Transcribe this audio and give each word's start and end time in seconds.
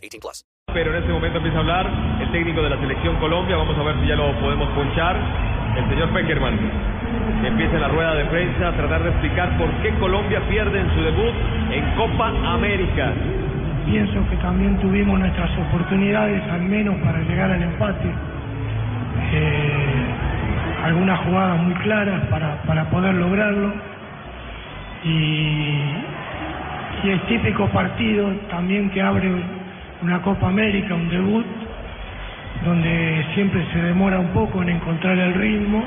18 0.00 0.20
plus. 0.20 0.44
Pero 0.72 0.94
en 0.94 1.02
este 1.02 1.12
momento 1.12 1.38
empieza 1.38 1.58
a 1.58 1.60
hablar 1.60 1.90
el 2.20 2.30
técnico 2.30 2.62
de 2.62 2.70
la 2.70 2.78
selección 2.78 3.16
Colombia. 3.16 3.56
Vamos 3.56 3.76
a 3.76 3.82
ver 3.82 3.96
si 4.00 4.06
ya 4.06 4.16
lo 4.16 4.32
podemos 4.40 4.68
ponchar. 4.70 5.16
El 5.76 5.88
señor 5.88 6.10
Peckerman. 6.10 6.58
Que 7.42 7.48
empieza 7.48 7.78
la 7.78 7.88
rueda 7.88 8.14
de 8.14 8.24
prensa 8.26 8.68
a 8.68 8.72
tratar 8.76 9.02
de 9.02 9.10
explicar 9.10 9.56
por 9.58 9.70
qué 9.82 9.90
Colombia 9.98 10.40
pierde 10.48 10.80
en 10.80 10.94
su 10.94 11.00
debut 11.02 11.34
en 11.72 11.84
Copa 11.96 12.28
América. 12.28 13.12
Pienso 13.86 14.28
que 14.28 14.36
también 14.36 14.78
tuvimos 14.78 15.18
nuestras 15.18 15.50
oportunidades, 15.58 16.42
al 16.50 16.62
menos 16.62 16.96
para 17.02 17.18
llegar 17.20 17.50
al 17.50 17.62
empate. 17.62 18.08
Eh, 19.32 20.04
algunas 20.84 21.20
jugadas 21.20 21.60
muy 21.62 21.74
claras 21.74 22.20
para, 22.26 22.62
para 22.62 22.90
poder 22.90 23.14
lograrlo. 23.14 23.72
Y, 25.02 25.08
y 27.02 27.10
el 27.10 27.20
típico 27.22 27.66
partido 27.68 28.28
también 28.50 28.90
que 28.90 29.00
abre 29.02 29.59
una 30.02 30.22
Copa 30.22 30.48
América, 30.48 30.94
un 30.94 31.08
debut, 31.08 31.46
donde 32.64 33.26
siempre 33.34 33.64
se 33.72 33.82
demora 33.82 34.18
un 34.18 34.28
poco 34.28 34.62
en 34.62 34.70
encontrar 34.70 35.18
el 35.18 35.34
ritmo 35.34 35.84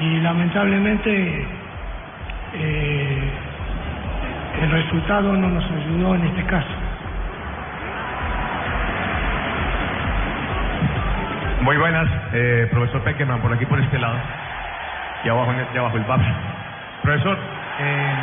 y 0.00 0.20
lamentablemente 0.20 1.46
eh, 2.54 3.30
el 4.62 4.70
resultado 4.70 5.32
no 5.34 5.48
nos 5.48 5.64
ayudó 5.70 6.14
en 6.14 6.26
este 6.26 6.44
caso. 6.44 6.68
Muy 11.62 11.76
buenas, 11.76 12.08
eh, 12.32 12.68
profesor 12.70 13.02
Peckerman, 13.02 13.40
por 13.40 13.52
aquí 13.52 13.66
por 13.66 13.80
este 13.80 13.98
lado. 13.98 14.16
Y 15.24 15.28
abajo, 15.28 15.52
abajo 15.76 15.96
el 15.96 16.04
papel. 16.04 16.34
Profesor, 17.02 17.38
eh, 17.80 18.14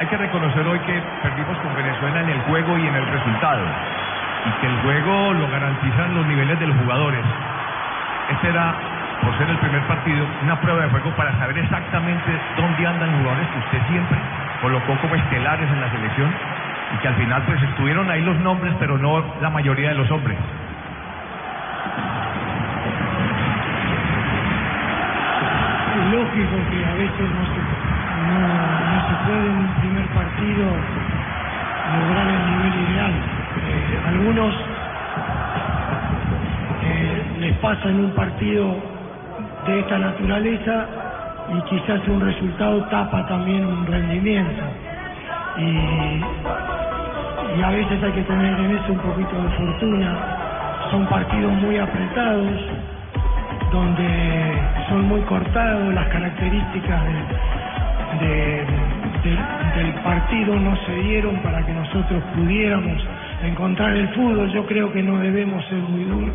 hay 0.00 0.06
que 0.06 0.16
reconocer 0.16 0.66
hoy 0.66 0.78
que 0.80 1.02
perdimos 1.22 1.58
con 1.58 1.74
Venezuela 1.74 2.20
en 2.22 2.30
el 2.30 2.40
juego 2.42 2.78
y 2.78 2.86
en 2.86 2.94
el 2.94 3.06
resultado. 3.06 3.64
Y 4.44 4.50
que 4.60 4.66
el 4.66 4.76
juego 4.82 5.32
lo 5.32 5.48
garantizan 5.50 6.14
los 6.14 6.26
niveles 6.26 6.58
de 6.60 6.66
los 6.66 6.76
jugadores. 6.76 7.24
Este 8.30 8.48
era, 8.48 8.74
por 9.22 9.36
ser 9.38 9.48
el 9.48 9.56
primer 9.58 9.82
partido, 9.82 10.26
una 10.42 10.60
prueba 10.60 10.82
de 10.82 10.90
juego 10.90 11.10
para 11.16 11.36
saber 11.38 11.58
exactamente 11.58 12.30
dónde 12.56 12.86
andan 12.86 13.18
jugadores 13.20 13.48
que 13.48 13.58
usted 13.58 13.88
siempre 13.88 14.18
colocó 14.60 14.96
como 15.00 15.14
estelares 15.14 15.70
en 15.70 15.80
la 15.80 15.90
selección. 15.90 16.30
Y 16.94 16.96
que 16.98 17.08
al 17.08 17.14
final 17.16 17.42
pues 17.46 17.62
estuvieron 17.62 18.10
ahí 18.10 18.22
los 18.22 18.36
nombres, 18.40 18.72
pero 18.78 18.98
no 18.98 19.24
la 19.40 19.50
mayoría 19.50 19.88
de 19.90 19.94
los 19.94 20.10
hombres. 20.10 20.38
Es 25.94 26.12
lógico 26.12 26.56
que 26.70 26.84
a 26.84 26.94
veces 26.94 27.28
no 27.32 27.44
se, 27.48 27.60
no, 28.28 28.38
no 28.92 28.98
se 29.08 29.14
puede 29.24 29.46
en 29.48 29.56
un 29.56 29.74
primer 29.80 30.06
partido 30.08 30.64
lograr 31.98 32.26
el 32.26 32.50
nivel 32.50 32.90
ideal. 32.90 33.33
Eh, 33.56 34.00
algunos 34.06 34.54
eh, 36.82 37.24
les 37.40 37.58
pasa 37.58 37.88
en 37.90 38.00
un 38.00 38.12
partido 38.14 38.76
de 39.66 39.80
esta 39.80 39.98
naturaleza 39.98 40.88
y 41.48 41.62
quizás 41.62 42.06
un 42.08 42.20
resultado 42.20 42.82
tapa 42.84 43.24
también 43.26 43.66
un 43.66 43.86
rendimiento. 43.86 44.64
Y, 45.58 46.24
y 47.58 47.62
a 47.62 47.70
veces 47.70 48.02
hay 48.02 48.12
que 48.12 48.22
tener 48.24 48.58
en 48.60 48.72
eso 48.72 48.92
un 48.92 49.00
poquito 49.00 49.36
de 49.42 49.50
fortuna. 49.50 50.18
Son 50.90 51.06
partidos 51.06 51.52
muy 51.54 51.78
apretados, 51.78 52.60
donde 53.72 54.62
son 54.88 55.08
muy 55.08 55.20
cortados, 55.22 55.94
las 55.94 56.08
características 56.08 57.04
de- 57.06 58.26
de- 58.26 58.66
de- 59.24 59.82
del 59.82 59.92
partido 60.04 60.56
no 60.56 60.76
se 60.86 60.94
dieron 60.96 61.36
para 61.42 61.64
que 61.66 61.72
nosotros 61.72 62.22
pudiéramos 62.36 63.02
encontrar 63.46 63.94
el 63.96 64.08
fútbol. 64.10 64.50
Yo 64.52 64.66
creo 64.66 64.92
que 64.92 65.02
no 65.02 65.18
debemos 65.18 65.64
ser 65.66 65.78
muy 65.78 66.04
duros 66.04 66.30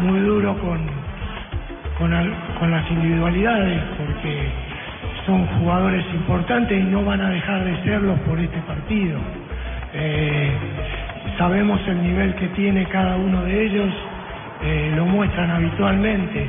muy 0.00 0.20
duro 0.20 0.56
con, 0.58 0.80
con, 1.98 2.12
al- 2.12 2.34
con 2.58 2.70
las 2.70 2.90
individualidades, 2.90 3.80
porque 3.98 4.48
son 5.26 5.46
jugadores 5.60 6.04
importantes 6.14 6.78
y 6.80 6.84
no 6.84 7.04
van 7.04 7.20
a 7.20 7.30
dejar 7.30 7.64
de 7.64 7.76
serlos 7.84 8.18
por 8.20 8.38
este 8.40 8.58
partido. 8.62 9.18
Eh, 9.94 10.50
sabemos 11.38 11.80
el 11.88 12.02
nivel 12.02 12.34
que 12.36 12.48
tiene 12.48 12.86
cada 12.86 13.16
uno 13.16 13.44
de 13.44 13.64
ellos, 13.66 13.92
eh, 14.62 14.92
lo 14.96 15.06
muestran 15.06 15.50
habitualmente. 15.50 16.46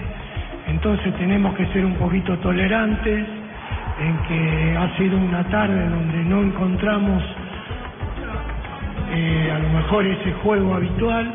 Entonces 0.68 1.14
tenemos 1.18 1.56
que 1.56 1.66
ser 1.68 1.86
un 1.86 1.96
poquito 1.96 2.38
tolerantes 2.40 3.26
en 4.00 4.18
que 4.28 4.78
ha 4.78 4.98
sido 4.98 5.18
una 5.18 5.44
tarde 5.46 5.90
donde 5.90 6.24
no 6.24 6.42
encontramos 6.42 7.22
eh, 9.16 9.52
a 9.52 9.60
lo 9.60 9.70
mejor 9.70 10.08
ese 10.08 10.34
juego 10.42 10.74
habitual 10.74 11.32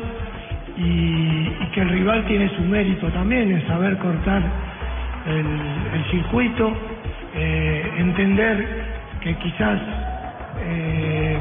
y, 0.77 1.49
que 1.73 1.81
el 1.81 1.89
rival 1.89 2.25
tiene 2.25 2.49
su 2.55 2.61
mérito 2.63 3.07
también 3.07 3.51
en 3.51 3.65
saber 3.67 3.97
cortar 3.99 4.41
el, 5.27 6.03
circuito, 6.11 6.75
eh, 7.35 7.91
entender 7.97 8.67
que 9.21 9.35
quizás 9.35 9.79
eh, 10.61 11.37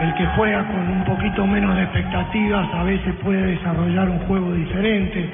el 0.00 0.14
que 0.14 0.26
juega 0.34 0.66
con 0.66 0.90
un 0.90 1.04
poquito 1.04 1.46
menos 1.46 1.76
de 1.76 1.82
expectativas 1.82 2.74
a 2.74 2.82
veces 2.82 3.14
puede 3.22 3.46
desarrollar 3.54 4.08
un 4.08 4.18
juego 4.20 4.52
diferente, 4.54 5.30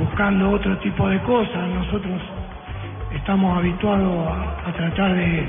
buscando 0.00 0.50
otro 0.50 0.76
tipo 0.78 1.08
de 1.08 1.18
cosas. 1.20 1.68
Nosotros 1.74 2.20
estamos 3.14 3.56
habituados 3.56 4.32
a, 4.66 4.72
tratar 4.72 5.14
de, 5.14 5.48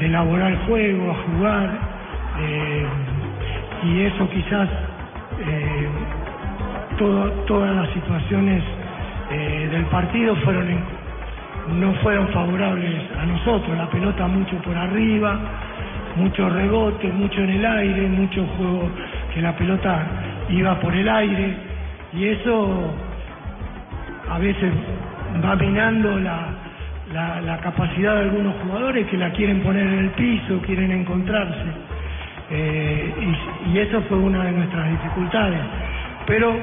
elaborar 0.00 0.52
el 0.52 0.58
juego, 0.58 1.10
a 1.10 1.14
jugar, 1.14 1.70
y 3.84 4.00
eso 4.02 4.28
quizás 4.30 4.68
eh, 5.40 5.88
todo- 6.98 7.30
todas 7.46 7.74
las 7.74 7.88
situaciones 7.90 8.62
eh, 9.30 9.68
del 9.70 9.84
partido 9.86 10.34
fueron 10.36 10.68
en- 10.68 10.84
no 11.80 11.92
fueron 12.02 12.28
favorables 12.28 12.94
a 13.20 13.26
nosotros. 13.26 13.76
La 13.76 13.88
pelota 13.88 14.26
mucho 14.26 14.56
por 14.62 14.76
arriba, 14.76 15.38
mucho 16.16 16.48
rebote, 16.48 17.08
mucho 17.12 17.40
en 17.42 17.50
el 17.50 17.64
aire, 17.66 18.08
mucho 18.08 18.44
juego 18.56 18.88
que 19.32 19.40
la 19.40 19.54
pelota 19.56 20.06
iba 20.48 20.80
por 20.80 20.94
el 20.94 21.08
aire 21.08 21.54
y 22.12 22.24
eso 22.26 22.92
a 24.28 24.38
veces 24.38 24.72
va 25.44 25.54
minando 25.56 26.18
la, 26.20 26.48
la- 27.12 27.40
la 27.40 27.58
capacidad 27.58 28.14
de 28.16 28.20
algunos 28.22 28.54
jugadores 28.62 29.06
que 29.06 29.16
la 29.16 29.30
quieren 29.32 29.60
poner 29.60 29.86
en 29.86 29.98
el 30.00 30.10
piso, 30.10 30.60
quieren 30.66 30.90
encontrarse. 30.90 31.99
Eh, 32.50 33.14
y, 33.20 33.70
y 33.70 33.78
eso 33.78 34.02
fue 34.08 34.18
una 34.18 34.44
de 34.44 34.52
nuestras 34.52 34.90
dificultades. 34.90 35.60
Pero 36.26 36.54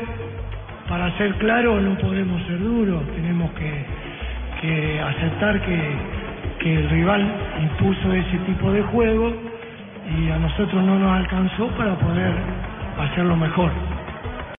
para 0.88 1.12
ser 1.18 1.34
claro 1.36 1.80
no 1.81 1.98
podemos 1.98 2.42
ser 2.44 2.59
duros, 2.59 3.03
tenemos 3.16 3.52
que, 3.52 3.86
que 4.62 5.02
aceptar 5.02 5.59
que, 5.62 5.80
que 6.59 6.74
el 6.75 6.90
rival 6.90 7.25
impuso 7.62 8.14
ese 8.14 8.38
tipo 8.40 8.72
de 8.72 8.81
juego 8.84 9.34
y 10.18 10.30
a 10.30 10.38
nosotros 10.38 10.84
no 10.84 10.98
nos 10.98 11.12
alcanzó 11.18 11.68
para 11.70 11.96
poder 11.96 12.34
hacerlo 13.00 13.36
mejor. 13.36 13.72